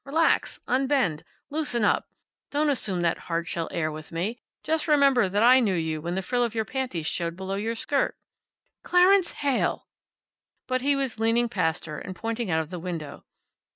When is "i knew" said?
5.43-5.75